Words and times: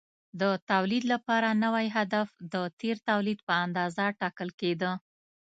د 0.41 0.43
تولید 0.71 1.03
لپاره 1.13 1.49
نوی 1.63 1.87
هدف 1.97 2.27
د 2.53 2.55
تېر 2.79 2.95
تولید 3.09 3.39
په 3.47 3.53
اندازه 3.65 4.05
ټاکل 4.19 4.49
کېده. 4.59 4.91